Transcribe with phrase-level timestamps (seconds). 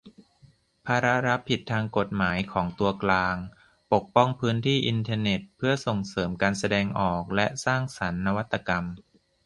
[0.85, 3.35] ภาระรับผิดทางกฎหมายของตัวกลาง:
[3.93, 8.85] ปกป้องพื้นที่อินเทอร์เน็ตเพื่อส่งเสริมการแสดงออกและสร้างสรรค์นวัตกรรม